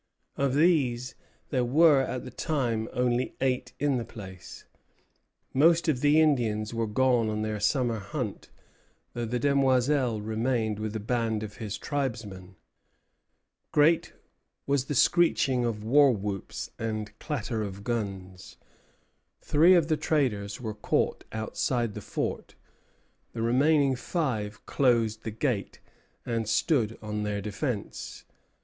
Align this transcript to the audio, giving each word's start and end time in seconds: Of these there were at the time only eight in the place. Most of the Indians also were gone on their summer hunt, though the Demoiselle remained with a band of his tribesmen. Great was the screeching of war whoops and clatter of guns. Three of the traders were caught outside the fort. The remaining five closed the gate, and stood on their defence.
Of 0.35 0.55
these 0.55 1.13
there 1.51 1.63
were 1.63 2.01
at 2.01 2.25
the 2.25 2.31
time 2.31 2.89
only 2.91 3.35
eight 3.39 3.73
in 3.79 3.97
the 3.97 4.03
place. 4.03 4.65
Most 5.53 5.87
of 5.87 6.01
the 6.01 6.19
Indians 6.19 6.71
also 6.71 6.77
were 6.79 6.87
gone 6.87 7.29
on 7.29 7.43
their 7.43 7.59
summer 7.59 7.99
hunt, 7.99 8.49
though 9.13 9.25
the 9.25 9.37
Demoiselle 9.37 10.19
remained 10.19 10.79
with 10.79 10.95
a 10.95 10.99
band 10.99 11.43
of 11.43 11.57
his 11.57 11.77
tribesmen. 11.77 12.55
Great 13.71 14.13
was 14.65 14.85
the 14.85 14.95
screeching 14.95 15.65
of 15.65 15.83
war 15.83 16.11
whoops 16.11 16.71
and 16.79 17.11
clatter 17.19 17.61
of 17.61 17.83
guns. 17.83 18.57
Three 19.41 19.75
of 19.75 19.87
the 19.87 19.97
traders 19.97 20.59
were 20.59 20.73
caught 20.73 21.25
outside 21.31 21.93
the 21.93 22.01
fort. 22.01 22.55
The 23.33 23.43
remaining 23.43 23.95
five 23.95 24.65
closed 24.65 25.21
the 25.21 25.29
gate, 25.29 25.79
and 26.25 26.49
stood 26.49 26.97
on 27.03 27.21
their 27.21 27.39
defence. 27.39 28.25